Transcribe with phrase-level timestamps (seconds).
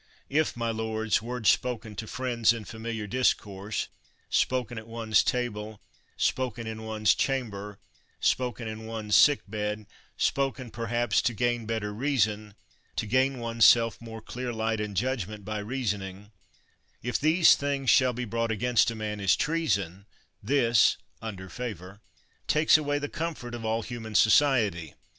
[0.31, 3.87] If, my lords, words spoken to friends in familiar dis course,
[4.31, 5.79] spoken at one's table,
[6.17, 7.77] spoken in one's chamber,
[8.19, 9.85] spoken in one's sick bed,
[10.17, 12.55] spoken, per haps, to gain better reason,
[12.95, 16.31] to gain one's self more clear light and judgment by reasoning,—
[17.03, 20.07] if these things shall be brought against a man as treason,
[20.41, 22.01] this (under favor)
[22.47, 24.95] takes away the comfort of all human society.